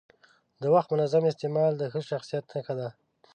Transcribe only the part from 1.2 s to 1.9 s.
استعمال د